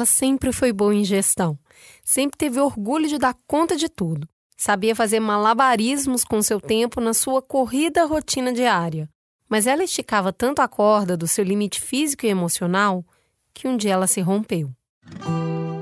[0.00, 1.58] Ela sempre foi boa em gestão,
[2.02, 4.26] sempre teve orgulho de dar conta de tudo.
[4.56, 9.10] Sabia fazer malabarismos com seu tempo na sua corrida rotina diária.
[9.46, 13.04] Mas ela esticava tanto a corda do seu limite físico e emocional
[13.52, 14.70] que um dia ela se rompeu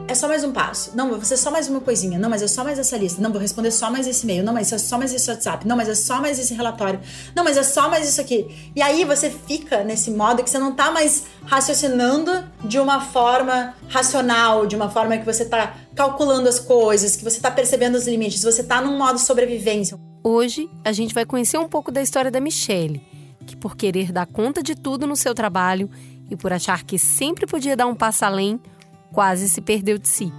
[0.09, 0.97] é só mais um passo.
[0.97, 2.19] Não, vou fazer só mais uma coisinha.
[2.19, 3.21] Não, mas é só mais essa lista.
[3.21, 4.43] Não, vou responder só mais esse e-mail.
[4.43, 5.69] Não, mas é só mais esse WhatsApp.
[5.69, 6.99] Não, mas é só mais esse relatório.
[7.37, 8.71] Não, mas é só mais isso aqui.
[8.75, 13.75] E aí você fica nesse modo que você não tá mais raciocinando de uma forma
[13.89, 18.09] racional, de uma forma que você tá calculando as coisas, que você tá percebendo os
[18.09, 19.99] limites, você tá num modo sobrevivência.
[20.25, 23.03] Hoje a gente vai conhecer um pouco da história da Michelle,
[23.47, 25.91] que por querer dar conta de tudo no seu trabalho
[26.31, 28.59] e por achar que sempre podia dar um passo além,
[29.13, 30.33] quase se perdeu de si.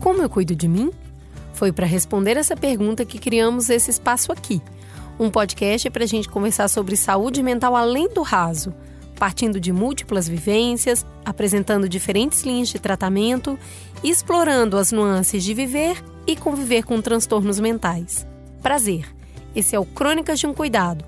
[0.00, 0.90] Como eu cuido de mim?
[1.52, 4.60] Foi para responder essa pergunta que criamos esse espaço aqui.
[5.18, 8.74] Um podcast para a gente conversar sobre saúde mental além do raso,
[9.18, 13.58] partindo de múltiplas vivências, apresentando diferentes linhas de tratamento
[14.02, 18.26] explorando as nuances de viver e conviver com transtornos mentais.
[18.62, 19.06] Prazer!
[19.56, 21.02] Esse é o Crônicas de um Cuidado,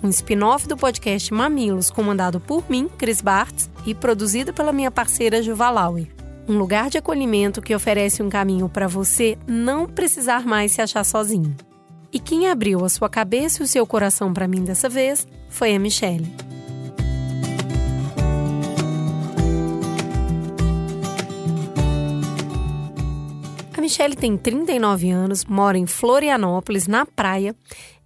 [0.00, 5.42] um spin-off do podcast Mamilos, comandado por mim, Cris Bartz, e produzido pela minha parceira
[5.42, 6.06] Juva Lauer.
[6.48, 11.04] Um lugar de acolhimento que oferece um caminho para você não precisar mais se achar
[11.04, 11.56] sozinho.
[12.12, 15.74] E quem abriu a sua cabeça e o seu coração para mim dessa vez foi
[15.74, 16.47] a Michelle.
[23.78, 27.54] A Michelle tem 39 anos, mora em Florianópolis, na praia,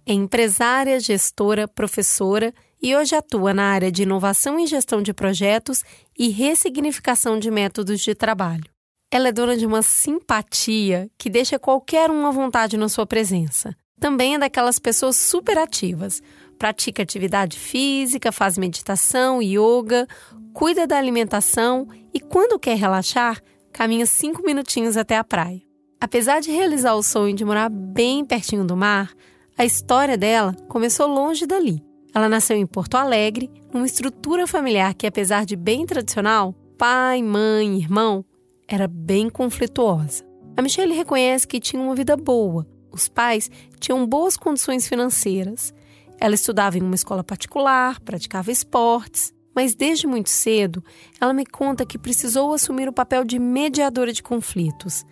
[0.05, 5.83] é empresária, gestora, professora e hoje atua na área de inovação e gestão de projetos
[6.15, 8.65] e ressignificação de métodos de trabalho.
[9.11, 13.75] Ela é dona de uma simpatia que deixa qualquer um à vontade na sua presença.
[13.99, 16.21] Também é daquelas pessoas super ativas.
[16.59, 20.07] Pratica atividade física, faz meditação, yoga,
[20.53, 23.41] cuida da alimentação e, quando quer relaxar,
[23.73, 25.61] caminha cinco minutinhos até a praia.
[25.99, 29.11] Apesar de realizar o sonho de morar bem pertinho do mar,
[29.57, 31.83] a história dela começou longe dali.
[32.13, 37.77] Ela nasceu em Porto Alegre, numa estrutura familiar que, apesar de bem tradicional, pai, mãe,
[37.77, 38.23] irmão,
[38.67, 40.23] era bem conflituosa.
[40.55, 42.67] A Michelle reconhece que tinha uma vida boa.
[42.91, 45.73] Os pais tinham boas condições financeiras.
[46.19, 50.83] Ela estudava em uma escola particular, praticava esportes, mas desde muito cedo
[51.19, 55.05] ela me conta que precisou assumir o papel de mediadora de conflitos.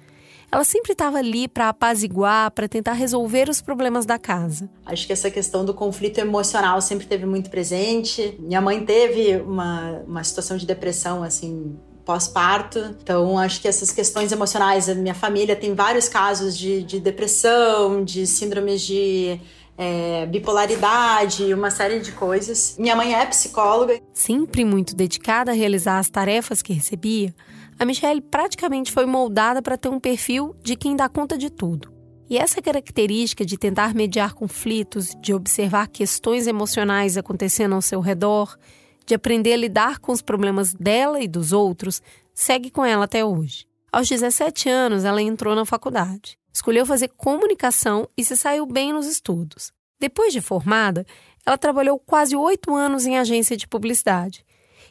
[0.51, 4.69] Ela sempre estava ali para apaziguar, para tentar resolver os problemas da casa.
[4.85, 8.35] Acho que essa questão do conflito emocional sempre teve muito presente.
[8.37, 12.79] Minha mãe teve uma, uma situação de depressão, assim, pós-parto.
[13.01, 18.03] Então, acho que essas questões emocionais, a minha família tem vários casos de, de depressão,
[18.03, 19.39] de síndromes de
[19.81, 22.75] é, bipolaridade, uma série de coisas.
[22.77, 23.99] Minha mãe é psicóloga.
[24.13, 27.33] Sempre muito dedicada a realizar as tarefas que recebia,
[27.79, 31.91] a Michelle praticamente foi moldada para ter um perfil de quem dá conta de tudo.
[32.29, 38.55] E essa característica de tentar mediar conflitos, de observar questões emocionais acontecendo ao seu redor,
[39.03, 42.03] de aprender a lidar com os problemas dela e dos outros,
[42.35, 43.65] segue com ela até hoje.
[43.91, 46.37] Aos 17 anos, ela entrou na faculdade.
[46.53, 49.71] Escolheu fazer comunicação e se saiu bem nos estudos.
[49.99, 51.05] Depois de formada,
[51.45, 54.45] ela trabalhou quase oito anos em agência de publicidade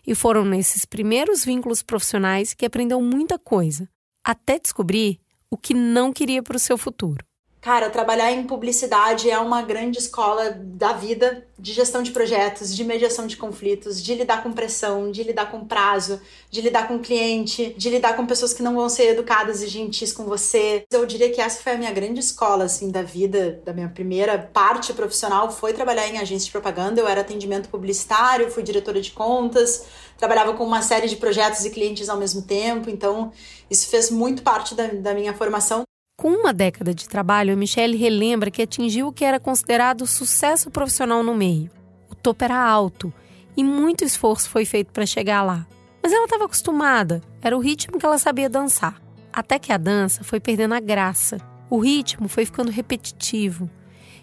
[0.06, 3.88] e foram nesses primeiros vínculos profissionais que aprendeu muita coisa,
[4.24, 7.24] até descobrir o que não queria para o seu futuro.
[7.60, 12.82] Cara, trabalhar em publicidade é uma grande escola da vida de gestão de projetos, de
[12.82, 16.18] mediação de conflitos, de lidar com pressão, de lidar com prazo,
[16.50, 20.10] de lidar com cliente, de lidar com pessoas que não vão ser educadas e gentis
[20.10, 20.86] com você.
[20.90, 24.38] Eu diria que essa foi a minha grande escola assim da vida, da minha primeira
[24.38, 26.98] parte profissional foi trabalhar em agência de propaganda.
[26.98, 29.84] Eu era atendimento publicitário, fui diretora de contas,
[30.16, 33.30] trabalhava com uma série de projetos e clientes ao mesmo tempo, então
[33.70, 35.84] isso fez muito parte da, da minha formação.
[36.20, 41.22] Com uma década de trabalho, Michelle relembra que atingiu o que era considerado sucesso profissional
[41.22, 41.70] no meio.
[42.10, 43.10] O topo era alto
[43.56, 45.66] e muito esforço foi feito para chegar lá.
[46.02, 49.00] Mas ela estava acostumada, era o ritmo que ela sabia dançar.
[49.32, 51.38] Até que a dança foi perdendo a graça.
[51.70, 53.70] O ritmo foi ficando repetitivo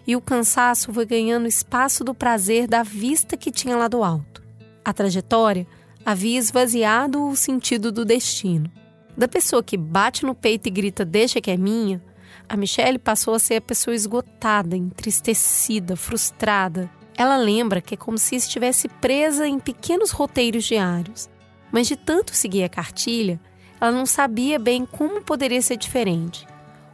[0.06, 4.40] e o cansaço foi ganhando espaço do prazer da vista que tinha lá do alto.
[4.84, 5.66] A trajetória
[6.06, 8.70] havia esvaziado o sentido do destino.
[9.18, 12.00] Da pessoa que bate no peito e grita deixa que é minha,
[12.48, 16.88] a Michelle passou a ser a pessoa esgotada, entristecida, frustrada.
[17.16, 21.28] Ela lembra que é como se estivesse presa em pequenos roteiros diários.
[21.72, 23.40] Mas de tanto seguir a cartilha,
[23.80, 26.46] ela não sabia bem como poderia ser diferente,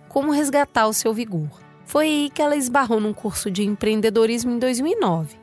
[0.08, 1.60] como resgatar o seu vigor.
[1.84, 5.36] Foi aí que ela esbarrou num curso de empreendedorismo em 2009.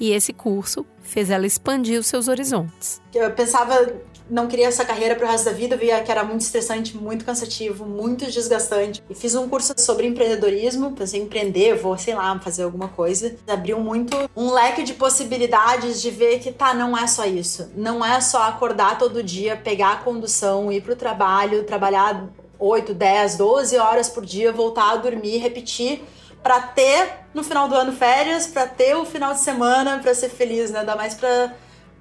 [0.00, 3.00] E esse curso fez ela expandir os seus horizontes.
[3.14, 3.94] Eu pensava
[4.28, 7.86] não queria essa carreira pro resto da vida, via que era muito estressante, muito cansativo,
[7.86, 9.02] muito desgastante.
[9.08, 13.36] E fiz um curso sobre empreendedorismo, pensei em empreender, vou, sei lá, fazer alguma coisa.
[13.46, 17.70] Abriu muito um leque de possibilidades de ver que, tá, não é só isso.
[17.76, 23.36] Não é só acordar todo dia, pegar a condução, ir pro trabalho, trabalhar 8, 10,
[23.36, 26.02] 12 horas por dia, voltar a dormir, repetir
[26.42, 30.28] para ter no final do ano férias, para ter o final de semana, para ser
[30.28, 30.84] feliz, né?
[30.84, 31.52] Dá mais para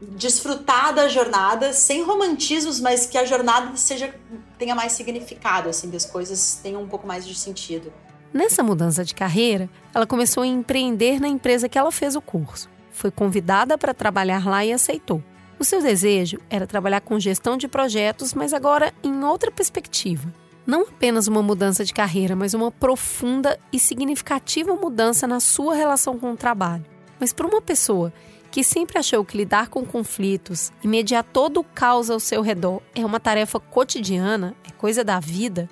[0.01, 4.13] desfrutar da jornada sem romantismos, mas que a jornada seja
[4.57, 7.92] tenha mais significado, assim, que as coisas tenham um pouco mais de sentido.
[8.33, 12.69] Nessa mudança de carreira, ela começou a empreender na empresa que ela fez o curso.
[12.92, 15.24] Foi convidada para trabalhar lá e aceitou.
[15.57, 20.33] O seu desejo era trabalhar com gestão de projetos, mas agora em outra perspectiva.
[20.68, 26.18] Não apenas uma mudança de carreira, mas uma profunda e significativa mudança na sua relação
[26.18, 26.86] com o trabalho.
[27.19, 28.12] Mas para uma pessoa
[28.56, 32.81] que sempre achou que lidar com conflitos e mediar todo o caos ao seu redor
[32.96, 35.69] é uma tarefa cotidiana, é coisa da vida,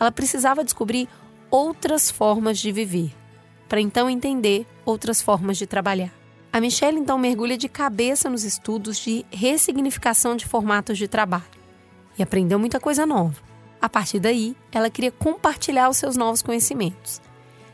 [0.00, 1.08] ela precisava descobrir
[1.48, 3.14] outras formas de viver,
[3.68, 6.12] para então entender outras formas de trabalhar.
[6.52, 11.44] A Michelle então mergulha de cabeça nos estudos de ressignificação de formatos de trabalho
[12.18, 13.40] e aprendeu muita coisa nova.
[13.80, 17.22] A partir daí, ela queria compartilhar os seus novos conhecimentos.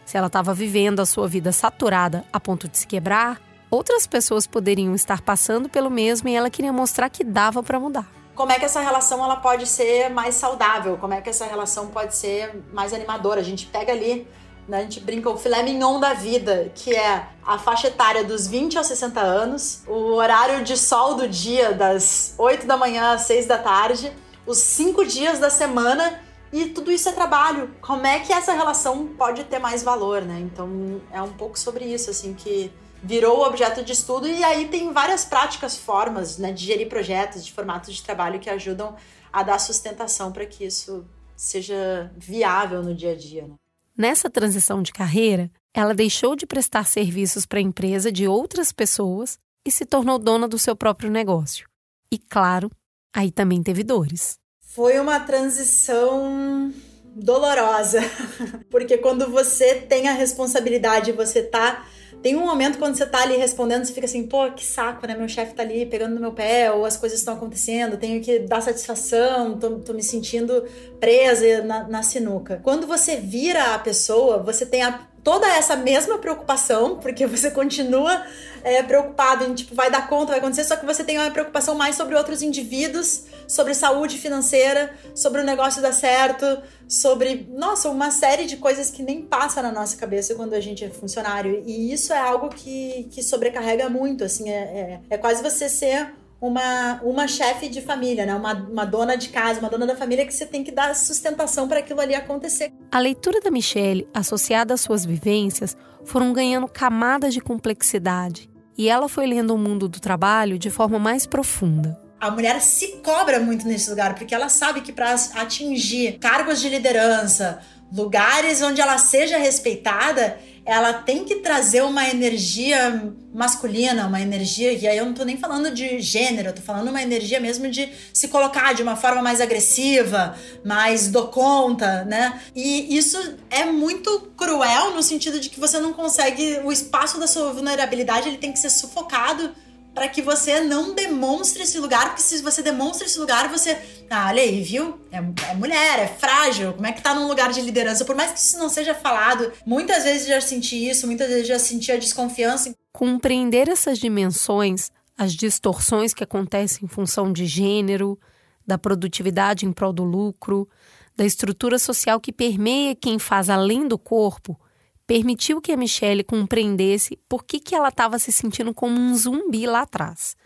[0.05, 3.41] Se ela estava vivendo a sua vida saturada a ponto de se quebrar,
[3.74, 8.06] outras pessoas poderiam estar passando pelo mesmo e ela queria mostrar que dava para mudar.
[8.34, 10.96] Como é que essa relação ela pode ser mais saudável?
[10.96, 13.40] Como é que essa relação pode ser mais animadora?
[13.40, 14.26] A gente pega ali,
[14.66, 18.46] né, a gente brinca o filé mignon da vida, que é a faixa etária dos
[18.46, 23.22] 20 aos 60 anos, o horário de sol do dia das 8 da manhã às
[23.22, 24.12] 6 da tarde,
[24.46, 26.20] os cinco dias da semana
[26.52, 27.70] e tudo isso é trabalho.
[27.80, 30.40] Como é que essa relação pode ter mais valor, né?
[30.40, 32.72] Então é um pouco sobre isso, assim, que
[33.04, 37.52] virou objeto de estudo e aí tem várias práticas, formas né, de gerir projetos, de
[37.52, 38.96] formatos de trabalho que ajudam
[39.32, 41.04] a dar sustentação para que isso
[41.36, 43.46] seja viável no dia a dia.
[43.46, 43.54] Né?
[43.96, 49.38] Nessa transição de carreira, ela deixou de prestar serviços para a empresa de outras pessoas
[49.66, 51.66] e se tornou dona do seu próprio negócio.
[52.10, 52.70] E claro,
[53.14, 54.38] aí também teve dores.
[54.60, 56.72] Foi uma transição
[57.14, 58.00] dolorosa,
[58.70, 61.86] porque quando você tem a responsabilidade, você tá
[62.24, 65.14] tem um momento quando você tá ali respondendo, você fica assim, pô, que saco, né?
[65.14, 68.38] Meu chefe tá ali pegando no meu pé, ou as coisas estão acontecendo, tenho que
[68.38, 70.64] dar satisfação, tô, tô me sentindo
[70.98, 72.58] presa na, na sinuca.
[72.62, 78.22] Quando você vira a pessoa, você tem a toda essa mesma preocupação, porque você continua
[78.62, 81.74] é, preocupado em, tipo, vai dar conta, vai acontecer, só que você tem uma preocupação
[81.74, 88.10] mais sobre outros indivíduos, sobre saúde financeira, sobre o negócio dar certo, sobre, nossa, uma
[88.10, 91.62] série de coisas que nem passa na nossa cabeça quando a gente é funcionário.
[91.66, 96.12] E isso é algo que, que sobrecarrega muito, assim, é, é, é quase você ser
[96.46, 98.35] uma, uma chefe de família, né?
[98.35, 101.67] Uma, uma dona de casa, uma dona da família que você tem que dar sustentação
[101.67, 102.70] para aquilo ali acontecer.
[102.93, 105.75] A leitura da Michelle, associada às suas vivências,
[106.05, 110.99] foram ganhando camadas de complexidade e ela foi lendo o mundo do trabalho de forma
[110.99, 111.99] mais profunda.
[112.20, 116.69] A mulher se cobra muito nesse lugar, porque ela sabe que para atingir cargos de
[116.69, 117.61] liderança,
[117.93, 124.86] lugares onde ela seja respeitada, ela tem que trazer uma energia masculina, uma energia, e
[124.86, 127.91] aí eu não tô nem falando de gênero, eu tô falando uma energia mesmo de
[128.12, 132.41] se colocar de uma forma mais agressiva, mais do conta, né?
[132.55, 133.19] E isso
[133.50, 138.29] é muito cruel no sentido de que você não consegue, o espaço da sua vulnerabilidade,
[138.29, 139.53] ele tem que ser sufocado
[139.94, 143.79] para que você não demonstre esse lugar, porque se você demonstra esse lugar, você.
[144.10, 144.98] Ah, olha aí, viu?
[145.13, 145.19] É,
[145.51, 146.72] é, mulher, é frágil.
[146.72, 148.05] Como é que tá num lugar de liderança?
[148.05, 151.58] Por mais que isso não seja falado, muitas vezes já senti isso, muitas vezes já
[151.58, 152.74] senti a desconfiança.
[152.93, 158.19] Compreender essas dimensões, as distorções que acontecem em função de gênero,
[158.67, 160.69] da produtividade em prol do lucro,
[161.17, 164.58] da estrutura social que permeia quem faz além do corpo,
[165.06, 169.67] permitiu que a Michelle compreendesse por que, que ela estava se sentindo como um zumbi
[169.67, 170.37] lá atrás.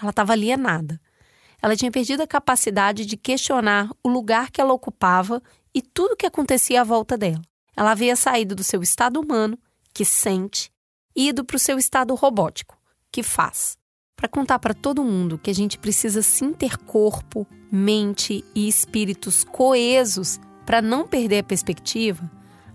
[0.00, 1.00] Ela estava alienada.
[1.60, 5.42] Ela tinha perdido a capacidade de questionar o lugar que ela ocupava
[5.74, 7.42] e tudo o que acontecia à volta dela.
[7.76, 9.58] Ela havia saído do seu estado humano,
[9.94, 10.70] que sente,
[11.14, 12.76] e ido para o seu estado robótico,
[13.10, 13.78] que faz.
[14.16, 19.44] Para contar para todo mundo que a gente precisa sim ter corpo, mente e espíritos
[19.44, 22.30] coesos para não perder a perspectiva,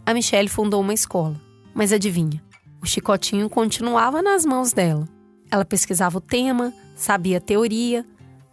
[0.07, 1.35] a Michelle fundou uma escola.
[1.73, 2.41] Mas adivinha,
[2.81, 5.05] o chicotinho continuava nas mãos dela.
[5.51, 8.05] Ela pesquisava o tema, sabia a teoria,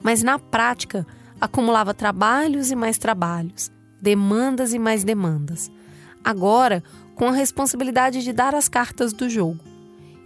[0.02, 1.06] mas na prática
[1.40, 3.70] acumulava trabalhos e mais trabalhos,
[4.02, 5.70] demandas e mais demandas.
[6.24, 6.82] Agora,
[7.14, 9.60] com a responsabilidade de dar as cartas do jogo,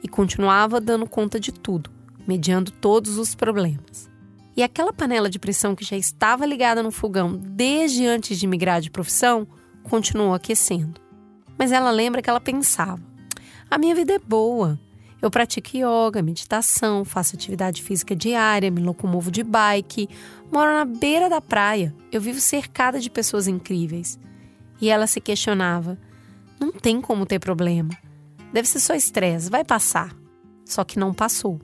[0.03, 1.91] e continuava dando conta de tudo,
[2.27, 4.09] mediando todos os problemas.
[4.57, 8.81] E aquela panela de pressão que já estava ligada no fogão desde antes de migrar
[8.81, 9.47] de profissão
[9.83, 11.08] continuou aquecendo.
[11.59, 13.03] Mas ela lembra que ela pensava:
[13.71, 14.79] a minha vida é boa.
[15.21, 20.09] Eu pratico yoga, meditação, faço atividade física diária, me locomovo de bike,
[20.53, 24.17] moro na beira da praia, eu vivo cercada de pessoas incríveis.
[24.81, 25.99] E ela se questionava:
[26.61, 27.91] não tem como ter problema.
[28.53, 30.17] Deve ser só estresse, vai passar.
[30.65, 31.61] Só que não passou.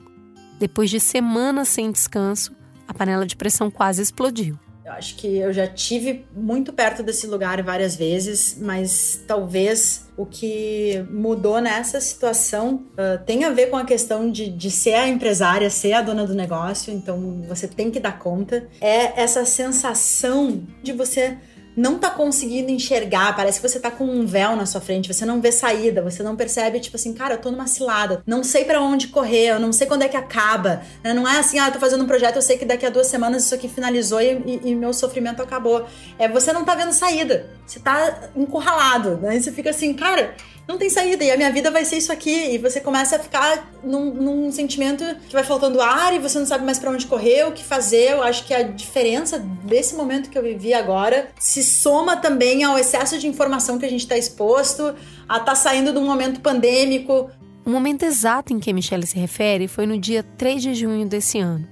[0.59, 2.53] Depois de semanas sem descanso,
[2.87, 4.59] a panela de pressão quase explodiu.
[4.85, 10.27] Eu acho que eu já tive muito perto desse lugar várias vezes, mas talvez o
[10.27, 15.07] que mudou nessa situação uh, tem a ver com a questão de, de ser a
[15.07, 18.67] empresária, ser a dona do negócio, então você tem que dar conta.
[18.79, 21.35] É essa sensação de você
[21.75, 25.25] não tá conseguindo enxergar, parece que você tá com um véu na sua frente, você
[25.25, 28.63] não vê saída, você não percebe, tipo assim, cara, eu tô numa cilada, não sei
[28.63, 30.81] para onde correr, eu não sei quando é que acaba.
[31.03, 31.13] Né?
[31.13, 33.07] Não é assim, ah, eu tô fazendo um projeto, eu sei que daqui a duas
[33.07, 35.85] semanas isso aqui finalizou e, e, e meu sofrimento acabou.
[36.17, 39.39] É, você não tá vendo saída, você tá encurralado, né?
[39.39, 40.33] Você fica assim, cara
[40.67, 42.53] não tem saída e a minha vida vai ser isso aqui.
[42.53, 46.45] E você começa a ficar num, num sentimento que vai faltando ar e você não
[46.45, 48.13] sabe mais para onde correr, o que fazer.
[48.13, 52.77] Eu acho que a diferença desse momento que eu vivi agora se soma também ao
[52.79, 54.95] excesso de informação que a gente está exposto,
[55.29, 57.29] a estar tá saindo de um momento pandêmico.
[57.63, 61.39] O momento exato em que Michelle se refere foi no dia 3 de junho desse
[61.39, 61.67] ano.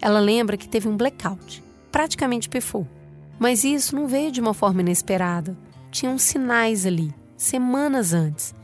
[0.00, 2.86] Ela lembra que teve um blackout, praticamente pifou.
[3.38, 5.56] Mas isso não veio de uma forma inesperada.
[5.90, 8.54] Tinham sinais ali semanas antes.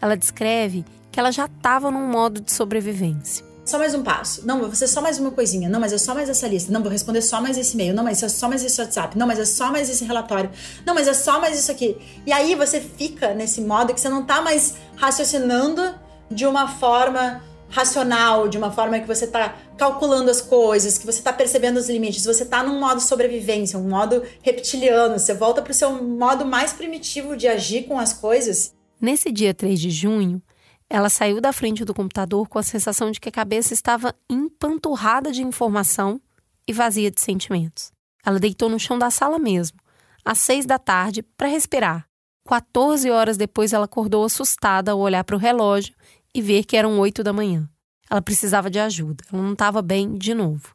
[0.00, 3.44] Ela descreve que ela já estava num modo de sobrevivência.
[3.64, 4.46] Só mais um passo.
[4.46, 5.68] Não, vou fazer só mais uma coisinha.
[5.68, 6.72] Não, mas é só mais essa lista.
[6.72, 7.94] Não, vou responder só mais esse e-mail.
[7.94, 9.18] Não, mas é só mais esse WhatsApp.
[9.18, 10.48] Não, mas é só mais esse relatório.
[10.86, 11.96] Não, mas é só mais isso aqui.
[12.24, 15.94] E aí você fica nesse modo que você não tá mais raciocinando
[16.30, 21.18] de uma forma racional, de uma forma que você está calculando as coisas, que você
[21.18, 25.70] está percebendo os limites, você está num modo sobrevivência, um modo reptiliano, você volta para
[25.70, 28.74] o seu modo mais primitivo de agir com as coisas.
[29.00, 30.42] Nesse dia 3 de junho,
[30.90, 35.30] ela saiu da frente do computador com a sensação de que a cabeça estava empanturrada
[35.30, 36.20] de informação
[36.66, 37.92] e vazia de sentimentos.
[38.24, 39.78] Ela deitou no chão da sala mesmo,
[40.24, 42.06] às seis da tarde, para respirar.
[42.46, 45.94] 14 horas depois, ela acordou assustada ao olhar para o relógio
[46.34, 47.68] e ver que eram oito da manhã.
[48.10, 50.74] Ela precisava de ajuda, ela não estava bem de novo.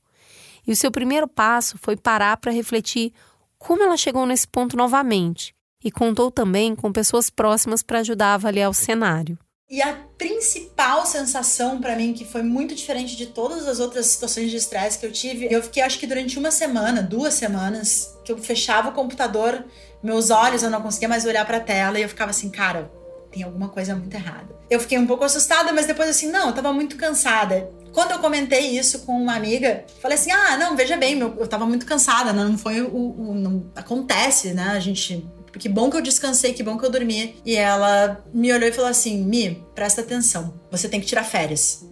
[0.65, 3.12] E o seu primeiro passo foi parar para refletir
[3.57, 8.33] como ela chegou nesse ponto novamente e contou também com pessoas próximas para ajudar a
[8.36, 9.38] avaliar o cenário.
[9.69, 14.51] E a principal sensação para mim, que foi muito diferente de todas as outras situações
[14.51, 18.31] de estresse que eu tive, eu fiquei acho que durante uma semana, duas semanas, que
[18.31, 19.65] eu fechava o computador,
[20.03, 22.91] meus olhos eu não conseguia mais olhar para a tela e eu ficava assim, cara,
[23.33, 24.55] tem alguma coisa muito errada.
[24.69, 27.69] Eu fiquei um pouco assustada, mas depois assim, não, eu tava muito cansada.
[27.91, 31.65] Quando eu comentei isso com uma amiga, falei assim: ah, não, veja bem, eu tava
[31.65, 32.43] muito cansada, né?
[32.43, 32.95] não foi o.
[32.95, 34.69] o não acontece, né?
[34.69, 35.27] A gente
[35.59, 37.35] que bom que eu descansei, que bom que eu dormi.
[37.45, 41.85] E ela me olhou e falou assim: Mi, presta atenção, você tem que tirar férias.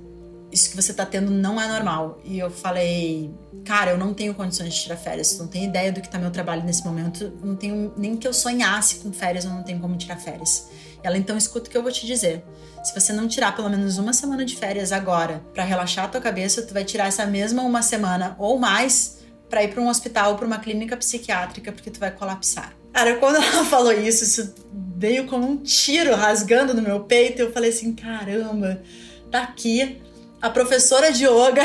[0.51, 2.19] Isso que você tá tendo não é normal.
[2.25, 3.33] E eu falei,
[3.63, 5.37] cara, eu não tenho condições de tirar férias.
[5.39, 7.31] Não tenho ideia do que tá meu trabalho nesse momento.
[7.41, 10.69] Não tenho nem que eu sonhasse com férias, eu não tenho como tirar férias.
[11.03, 12.43] Ela então escuta o que eu vou te dizer.
[12.83, 16.21] Se você não tirar pelo menos uma semana de férias agora para relaxar a tua
[16.21, 20.31] cabeça, tu vai tirar essa mesma uma semana ou mais para ir para um hospital
[20.31, 22.73] ou para uma clínica psiquiátrica porque tu vai colapsar.
[22.93, 24.53] Cara, quando ela falou isso, isso
[24.97, 27.41] veio como um tiro rasgando no meu peito.
[27.41, 28.81] Eu falei assim: caramba,
[29.29, 30.01] tá aqui
[30.41, 31.61] a professora de yoga,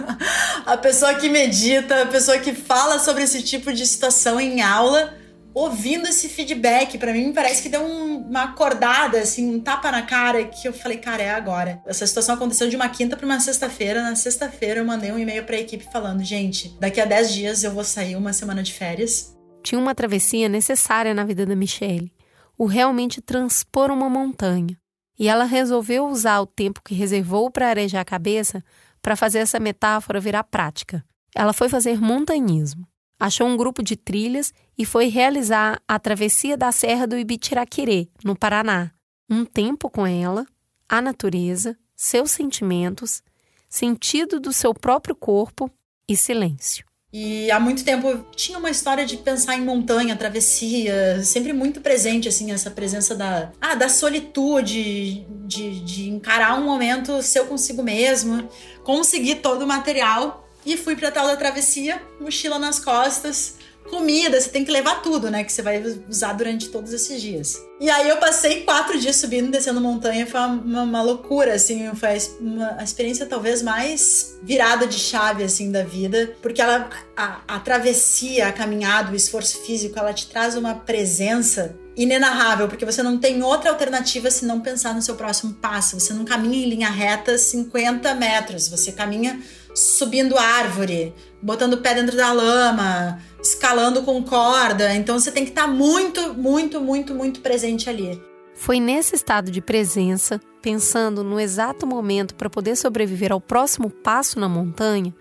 [0.64, 5.14] a pessoa que medita, a pessoa que fala sobre esse tipo de situação em aula
[5.56, 10.02] ouvindo esse feedback, para mim parece que deu um, uma acordada, assim, um tapa na
[10.02, 11.82] cara, que eu falei, cara, é agora.
[11.86, 14.02] Essa situação aconteceu de uma quinta para uma sexta-feira.
[14.02, 17.64] Na sexta-feira eu mandei um e-mail para a equipe falando, gente, daqui a 10 dias
[17.64, 19.34] eu vou sair uma semana de férias.
[19.62, 22.12] Tinha uma travessia necessária na vida da Michelle,
[22.58, 24.76] o realmente transpor uma montanha.
[25.18, 28.62] E ela resolveu usar o tempo que reservou para arejar a cabeça
[29.00, 31.02] para fazer essa metáfora virar prática.
[31.34, 32.86] Ela foi fazer montanhismo
[33.18, 38.36] achou um grupo de trilhas e foi realizar a travessia da Serra do Ibitiraquerê, no
[38.36, 38.90] Paraná.
[39.28, 40.46] Um tempo com ela,
[40.88, 43.22] a natureza, seus sentimentos,
[43.68, 45.70] sentido do seu próprio corpo
[46.08, 46.84] e silêncio.
[47.12, 51.80] E há muito tempo eu tinha uma história de pensar em montanha, travessia, sempre muito
[51.80, 57.82] presente, assim, essa presença da, ah, da solitude, de, de encarar um momento seu consigo
[57.82, 58.48] mesmo,
[58.84, 63.54] conseguir todo o material e fui pra tal da travessia, mochila nas costas,
[63.86, 65.44] comida, você tem que levar tudo, né?
[65.44, 67.56] Que você vai usar durante todos esses dias.
[67.80, 72.18] E aí eu passei quatro dias subindo descendo montanha, foi uma, uma, loucura, assim, foi
[72.40, 78.48] uma, experiência talvez mais virada de chave, assim, da vida, porque ela, a, a travessia,
[78.48, 83.42] a caminhada, o esforço físico, ela te traz uma presença inenarrável, porque você não tem
[83.42, 85.98] outra alternativa se não pensar no seu próximo passo.
[85.98, 89.40] Você não caminha em linha reta 50 metros, você caminha
[89.76, 94.94] subindo árvore, botando pé dentro da lama, escalando com corda.
[94.94, 98.20] Então você tem que estar muito, muito, muito, muito presente ali.
[98.54, 104.40] Foi nesse estado de presença, pensando no exato momento para poder sobreviver ao próximo passo
[104.40, 105.14] na montanha,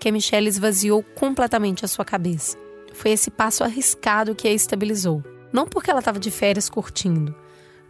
[0.00, 2.56] que a Michelle esvaziou completamente a sua cabeça.
[2.94, 5.22] Foi esse passo arriscado que a estabilizou.
[5.52, 7.34] Não porque ela estava de férias curtindo,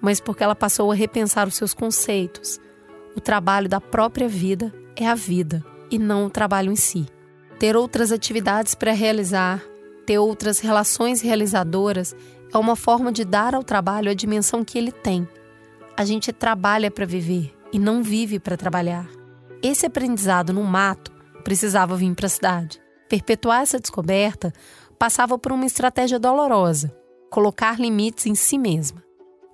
[0.00, 2.58] mas porque ela passou a repensar os seus conceitos.
[3.14, 7.07] O trabalho da própria vida é a vida e não o trabalho em si.
[7.59, 9.62] Ter outras atividades para realizar,
[10.07, 12.14] ter outras relações realizadoras
[12.52, 15.28] é uma forma de dar ao trabalho a dimensão que ele tem.
[15.97, 19.09] A gente trabalha para viver e não vive para trabalhar.
[19.62, 22.80] Esse aprendizado no mato precisava vir para a cidade.
[23.09, 24.52] Perpetuar essa descoberta
[24.99, 26.95] passava por uma estratégia dolorosa:
[27.30, 29.02] colocar limites em si mesma.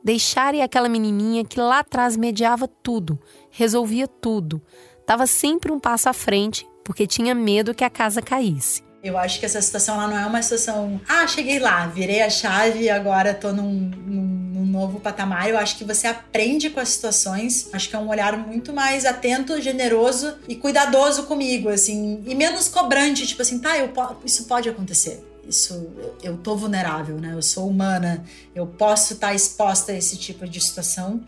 [0.05, 3.19] Deixar aquela menininha que lá atrás mediava tudo,
[3.51, 4.61] resolvia tudo,
[5.05, 8.83] estava sempre um passo à frente porque tinha medo que a casa caísse.
[9.03, 12.31] Eu acho que essa situação lá não é uma situação, ah, cheguei lá, virei a
[12.31, 14.23] chave agora tô num, num,
[14.55, 15.47] num, novo patamar.
[15.49, 17.69] Eu acho que você aprende com as situações.
[17.75, 22.67] Acho que é um olhar muito mais atento, generoso e cuidadoso comigo, assim, e menos
[22.67, 23.93] cobrante, tipo assim, tá, eu,
[24.25, 25.23] isso pode acontecer.
[25.47, 25.87] Isso,
[26.23, 27.35] eu, tô vulnerável, né?
[27.35, 31.23] Eu sou humana, eu posso estar exposta a esse tipo de situação.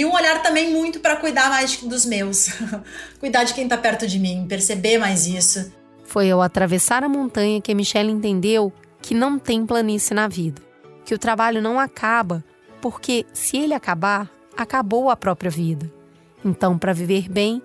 [0.00, 2.48] E um olhar também muito para cuidar mais dos meus,
[3.20, 5.70] cuidar de quem está perto de mim, perceber mais isso.
[6.04, 10.62] Foi ao atravessar a montanha que a Michelle entendeu que não tem planície na vida,
[11.04, 12.42] que o trabalho não acaba,
[12.80, 15.92] porque se ele acabar, acabou a própria vida.
[16.42, 17.60] Então, para viver bem,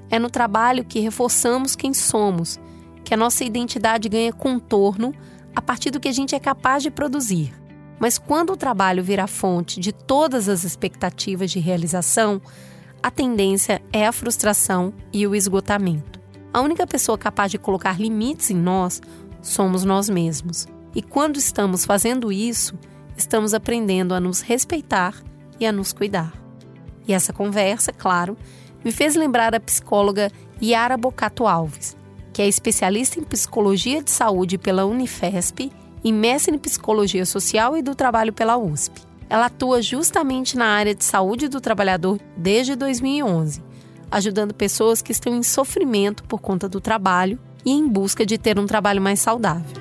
[0.09, 2.59] É no trabalho que reforçamos quem somos,
[3.05, 5.15] que a nossa identidade ganha contorno
[5.55, 7.53] a partir do que a gente é capaz de produzir.
[7.99, 12.41] Mas quando o trabalho vira fonte de todas as expectativas de realização,
[13.03, 16.21] a tendência é a frustração e o esgotamento.
[16.53, 19.01] A única pessoa capaz de colocar limites em nós
[19.41, 20.67] somos nós mesmos.
[20.95, 22.79] E quando estamos fazendo isso,
[23.17, 25.15] estamos aprendendo a nos respeitar
[25.59, 26.33] e a nos cuidar.
[27.09, 28.37] E essa conversa, claro,
[28.85, 30.31] me fez lembrar a psicóloga
[30.63, 31.97] Yara Bocato Alves,
[32.33, 35.73] que é especialista em psicologia de saúde pela Unifesp
[36.05, 39.10] e mestre em psicologia social e do trabalho pela USP.
[39.31, 43.63] Ela atua justamente na área de saúde do trabalhador desde 2011,
[44.11, 48.59] ajudando pessoas que estão em sofrimento por conta do trabalho e em busca de ter
[48.59, 49.81] um trabalho mais saudável.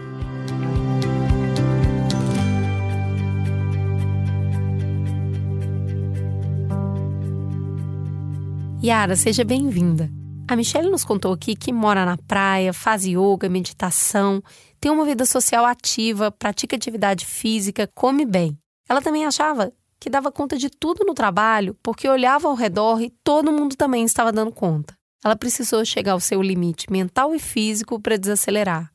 [8.84, 10.12] Yara, seja bem-vinda.
[10.48, 14.44] A Michelle nos contou aqui que mora na praia, faz yoga, meditação,
[14.80, 18.56] tem uma vida social ativa, pratica atividade física, come bem.
[18.90, 23.12] Ela também achava que dava conta de tudo no trabalho porque olhava ao redor e
[23.24, 24.98] todo mundo também estava dando conta.
[25.24, 28.92] Ela precisou chegar ao seu limite mental e físico para desacelerar.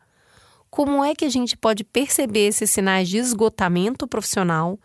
[0.71, 4.77] como é que a gente pode perceber esses sinais de esgotamento profissional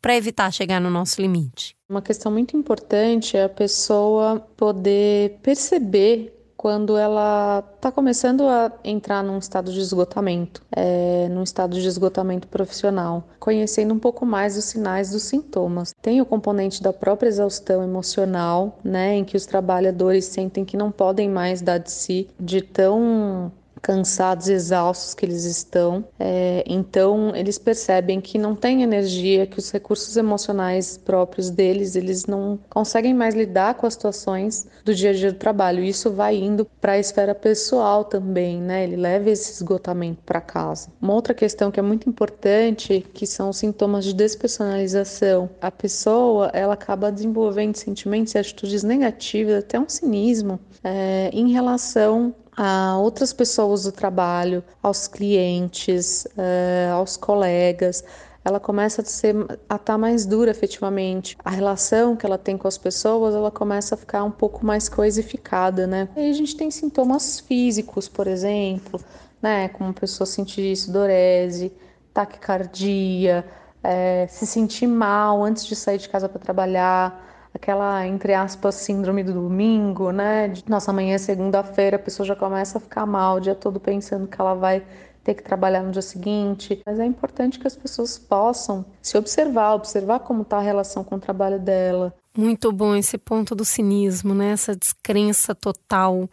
[0.00, 1.76] para evitar chegar no nosso limite?
[1.86, 6.33] Uma questão muito importante é a pessoa poder perceber
[6.64, 12.48] quando ela está começando a entrar num estado de esgotamento, é, num estado de esgotamento
[12.48, 15.94] profissional, conhecendo um pouco mais os sinais dos sintomas.
[16.00, 20.90] Tem o componente da própria exaustão emocional, né, em que os trabalhadores sentem que não
[20.90, 23.52] podem mais dar de si, de tão
[23.84, 26.02] cansados, exaustos que eles estão.
[26.18, 32.24] É, então, eles percebem que não tem energia, que os recursos emocionais próprios deles, eles
[32.24, 35.84] não conseguem mais lidar com as situações do dia a dia do trabalho.
[35.84, 38.84] Isso vai indo para a esfera pessoal também, né?
[38.84, 40.88] Ele leva esse esgotamento para casa.
[41.02, 45.50] Uma outra questão que é muito importante, que são os sintomas de despersonalização.
[45.60, 52.34] A pessoa, ela acaba desenvolvendo sentimentos e atitudes negativas, até um cinismo, é, em relação
[52.56, 58.04] a outras pessoas do trabalho, aos clientes, uh, aos colegas.
[58.44, 61.36] Ela começa a ser a estar tá mais dura efetivamente.
[61.44, 64.88] A relação que ela tem com as pessoas, ela começa a ficar um pouco mais
[64.88, 66.08] coisificada, né?
[66.14, 69.00] E a gente tem sintomas físicos, por exemplo,
[69.40, 69.68] né?
[69.70, 71.72] Como a pessoa sentir sudorese,
[72.12, 73.44] taquicardia,
[73.82, 79.22] é, se sentir mal antes de sair de casa para trabalhar aquela, entre aspas, síndrome
[79.22, 80.48] do domingo, né?
[80.48, 83.78] De, nossa, amanhã é segunda-feira, a pessoa já começa a ficar mal o dia todo
[83.78, 84.84] pensando que ela vai
[85.22, 86.82] ter que trabalhar no dia seguinte.
[86.84, 91.14] Mas é importante que as pessoas possam se observar, observar como está a relação com
[91.14, 92.14] o trabalho dela.
[92.36, 94.50] Muito bom esse ponto do cinismo, né?
[94.50, 96.28] Essa descrença total,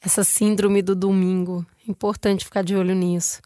[0.00, 1.66] essa síndrome do domingo.
[1.86, 3.42] Importante ficar de olho nisso.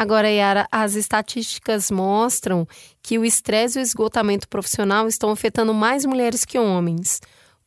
[0.00, 2.66] Agora, Yara, as estatísticas mostram
[3.02, 7.20] que o estresse e o esgotamento profissional estão afetando mais mulheres que homens.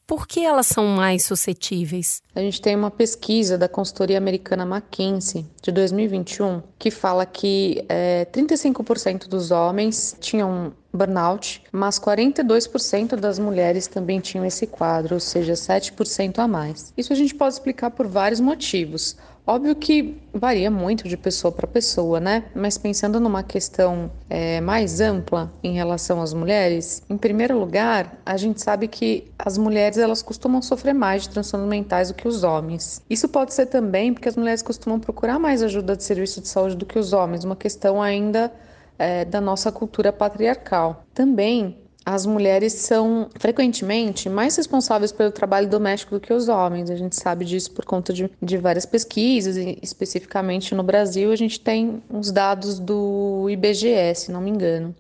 [0.08, 2.24] Por que elas são mais suscetíveis?
[2.34, 8.26] A gente tem uma pesquisa da consultoria americana McKinsey de 2021 que fala que é,
[8.34, 15.54] 35% dos homens tinham burnout, mas 42% das mulheres também tinham esse quadro, ou seja,
[15.54, 16.94] 7% a mais.
[16.98, 19.18] Isso a gente pode explicar por vários motivos.
[19.46, 22.46] Óbvio que varia muito de pessoa para pessoa, né?
[22.56, 28.38] Mas pensando numa questão é, mais ampla em relação às mulheres, em primeiro lugar, a
[28.38, 32.44] gente sabe que as mulheres elas costumam sofrer mais de transtornos mentais do que os
[32.44, 33.02] homens.
[33.10, 36.78] Isso pode ser também porque as mulheres costumam procurar mais ajuda de serviço de saúde
[36.78, 38.50] do que os homens, uma questão ainda
[38.98, 41.04] é, da nossa cultura patriarcal.
[41.14, 46.90] Também as mulheres são frequentemente mais responsáveis pelo trabalho doméstico do que os homens.
[46.90, 51.36] A gente sabe disso por conta de, de várias pesquisas, e especificamente no Brasil, a
[51.36, 54.94] gente tem uns dados do IBGE, se não me engano.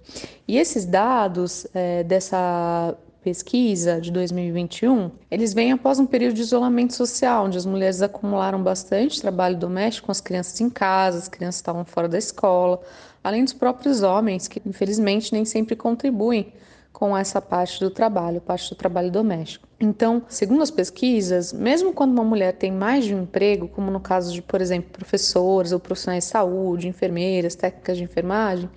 [0.47, 6.93] E esses dados é, dessa pesquisa de 2021, eles vêm após um período de isolamento
[6.93, 11.55] social, onde as mulheres acumularam bastante trabalho doméstico com as crianças em casa, as crianças
[11.55, 12.81] estavam fora da escola,
[13.23, 16.51] além dos próprios homens, que infelizmente nem sempre contribuem
[16.93, 19.67] com essa parte do trabalho, parte do trabalho doméstico.
[19.79, 23.99] Então, segundo as pesquisas, mesmo quando uma mulher tem mais de um emprego, como no
[23.99, 28.69] caso de, por exemplo, professores ou profissionais de saúde, enfermeiras, técnicas de enfermagem,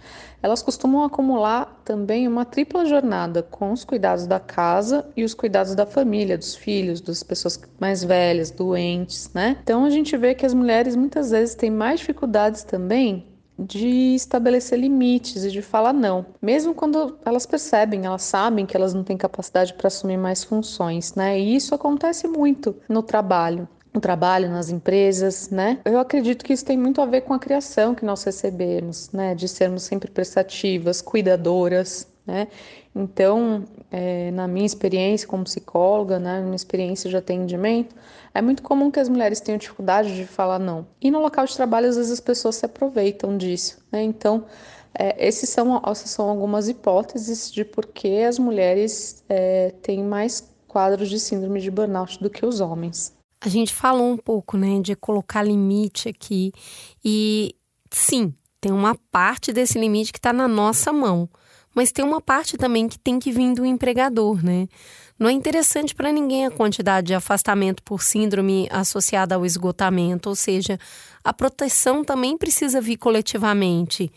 [0.42, 5.74] elas costumam acumular também uma tripla jornada com os cuidados da casa e os cuidados
[5.74, 9.58] da família, dos filhos, das pessoas mais velhas, doentes, né?
[9.62, 14.78] Então a gente vê que as mulheres muitas vezes têm mais dificuldades também de estabelecer
[14.78, 19.16] limites e de falar não, mesmo quando elas percebem, elas sabem que elas não têm
[19.16, 21.38] capacidade para assumir mais funções, né?
[21.38, 25.80] E isso acontece muito no trabalho no trabalho, nas empresas, né?
[25.82, 29.34] Eu acredito que isso tem muito a ver com a criação que nós recebemos, né?
[29.34, 32.48] De sermos sempre prestativas, cuidadoras, né?
[32.94, 37.94] Então, é, na minha experiência como psicóloga, né, minha experiência de atendimento,
[38.34, 40.86] é muito comum que as mulheres tenham dificuldade de falar não.
[41.00, 43.78] E no local de trabalho, às vezes as pessoas se aproveitam disso.
[43.92, 44.02] Né?
[44.02, 44.44] Então,
[44.98, 50.52] é, esses são, essas são algumas hipóteses de por que as mulheres é, têm mais
[50.66, 53.14] quadros de síndrome de burnout do que os homens.
[53.40, 56.52] A gente falou um pouco, né, de colocar limite aqui.
[57.04, 57.54] E
[57.90, 61.28] sim, tem uma parte desse limite que está na nossa mão
[61.76, 64.66] mas tem uma parte também que tem que vir do empregador, né?
[65.18, 70.34] Não é interessante para ninguém a quantidade de afastamento por síndrome associada ao esgotamento, ou
[70.34, 70.80] seja,
[71.22, 74.10] a proteção também precisa vir coletivamente.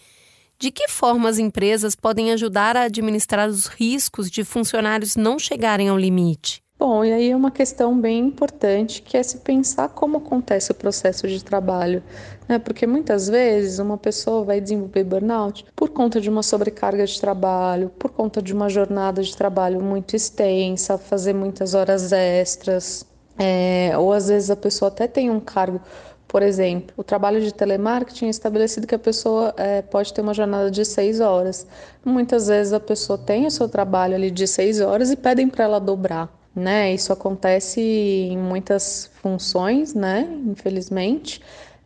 [0.57, 5.89] De que forma as empresas podem ajudar a administrar os riscos de funcionários não chegarem
[5.89, 6.63] ao limite?
[6.79, 10.75] Bom, e aí é uma questão bem importante que é se pensar como acontece o
[10.75, 12.01] processo de trabalho,
[12.47, 12.57] né?
[12.57, 17.89] Porque muitas vezes uma pessoa vai desenvolver burnout por conta de uma sobrecarga de trabalho,
[17.99, 23.05] por conta de uma jornada de trabalho muito extensa, fazer muitas horas extras,
[23.37, 25.81] é, ou às vezes a pessoa até tem um cargo
[26.27, 30.33] Por exemplo, o trabalho de telemarketing é estabelecido que a pessoa é, pode ter uma
[30.33, 31.67] jornada de seis horas.
[32.05, 35.65] Muitas vezes a pessoa tem o seu trabalho ali de seis horas e pedem para
[35.65, 36.38] ela dobrar.
[36.59, 36.93] Né?
[36.93, 40.27] Isso acontece em muitas funções, né?
[40.45, 41.41] Infelizmente.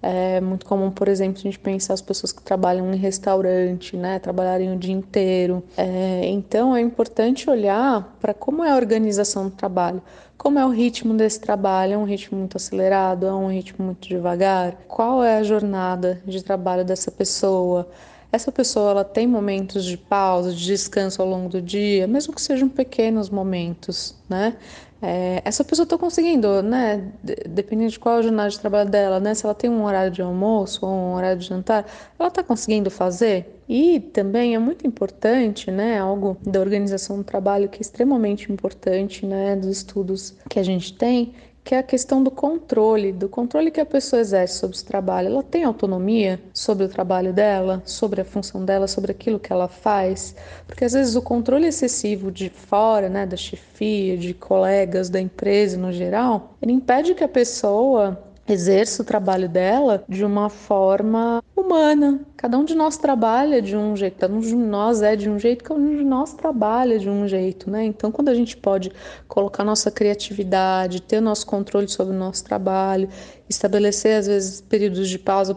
[0.06, 4.20] É muito comum, por exemplo, a gente pensar as pessoas que trabalham em restaurante, né,
[4.20, 5.64] trabalharem o dia inteiro.
[5.78, 10.02] É, então é importante olhar para como é a organização do trabalho,
[10.38, 14.06] como é o ritmo desse trabalho, é um ritmo muito acelerado, é um ritmo muito
[14.06, 17.88] devagar, qual é a jornada de trabalho dessa pessoa.
[18.34, 22.42] Essa pessoa ela tem momentos de pausa, de descanso ao longo do dia, mesmo que
[22.42, 24.58] sejam pequenos momentos, né?
[25.00, 27.12] É, essa pessoa está conseguindo, né?
[27.48, 29.36] Dependendo de qual é a de trabalho dela, né?
[29.36, 31.86] Se ela tem um horário de almoço ou um horário de jantar,
[32.18, 33.62] ela está conseguindo fazer?
[33.70, 36.00] E também é muito importante, né?
[36.00, 39.56] Algo da organização do trabalho que é extremamente importante, né?
[39.56, 43.80] Dos estudos que a gente tem, que é a questão do controle, do controle que
[43.80, 45.30] a pessoa exerce sobre o trabalho.
[45.30, 49.68] Ela tem autonomia sobre o trabalho dela, sobre a função dela, sobre aquilo que ela
[49.68, 50.36] faz,
[50.68, 55.78] porque às vezes o controle excessivo de fora, né, da chefia, de colegas, da empresa
[55.78, 62.20] no geral, ele impede que a pessoa exerça o trabalho dela de uma forma humana.
[62.36, 65.40] Cada um de nós trabalha de um jeito, cada um de nós é de um
[65.40, 67.86] jeito, cada um de nós trabalha de um jeito, né?
[67.86, 68.92] Então, quando a gente pode
[69.28, 73.08] colocar nossa criatividade, ter nosso controle sobre o nosso trabalho,
[73.50, 75.56] estabelecer às vezes períodos de pausa,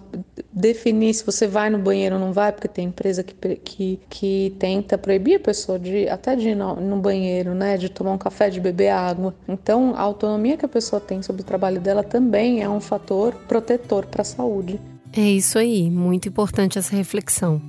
[0.53, 4.57] definir se você vai no banheiro ou não vai, porque tem empresa que, que, que
[4.59, 7.77] tenta proibir a pessoa de até de ir no, no banheiro, né?
[7.77, 9.35] De tomar um café, de beber água.
[9.49, 13.35] Então, a autonomia que a pessoa tem sobre o trabalho dela também é um fator
[13.49, 14.81] protetor para a saúde.
[15.18, 17.62] É isso aí, muito importante essa reflexão.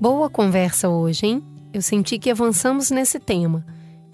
[0.00, 1.42] Boa conversa hoje, hein?
[1.74, 3.66] Eu senti que avançamos nesse tema.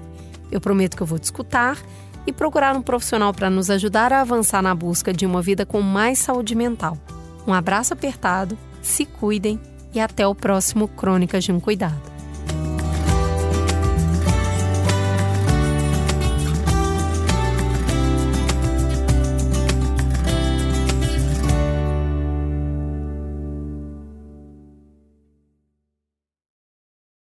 [0.51, 1.77] Eu prometo que eu vou te escutar
[2.25, 5.81] e procurar um profissional para nos ajudar a avançar na busca de uma vida com
[5.81, 6.97] mais saúde mental.
[7.45, 9.59] Um abraço apertado, se cuidem
[9.93, 12.16] e até o próximo Crônicas de um Cuidado.